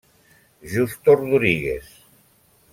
Justo 0.71 1.09
Rodríguez. 1.23 1.85